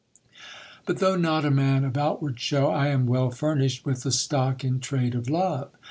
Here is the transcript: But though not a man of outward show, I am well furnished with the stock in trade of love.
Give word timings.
But 0.87 0.97
though 0.97 1.15
not 1.15 1.45
a 1.45 1.51
man 1.51 1.83
of 1.83 1.95
outward 1.95 2.39
show, 2.39 2.71
I 2.71 2.87
am 2.87 3.05
well 3.05 3.29
furnished 3.29 3.85
with 3.85 4.01
the 4.01 4.11
stock 4.11 4.63
in 4.63 4.79
trade 4.79 5.13
of 5.13 5.29
love. 5.29 5.69